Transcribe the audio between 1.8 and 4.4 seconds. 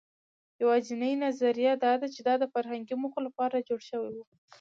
دا ده، چې دا د فرهنګي موخو لپاره جوړ شوي وو.